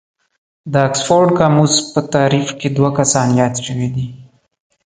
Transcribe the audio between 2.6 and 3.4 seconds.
دوه کسان